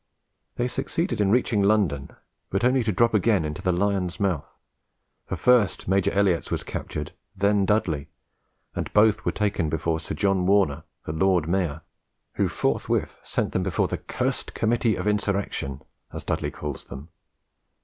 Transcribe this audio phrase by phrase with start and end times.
[0.55, 2.09] They succeeded in reaching London,
[2.49, 4.55] but only to drop again into the lion's mouth;
[5.27, 8.09] for first Major Elliotts was captured, then Dudley,
[8.73, 11.81] and both were taken before Sir John Warner, the Lord Mayor,
[12.33, 17.09] who forthwith sent them before the "cursed committee of insurrection," as Dudley calls them.